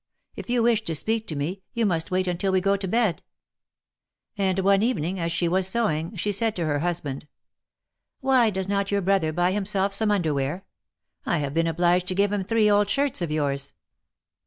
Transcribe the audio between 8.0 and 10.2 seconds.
'^Why does not your brother buy himself some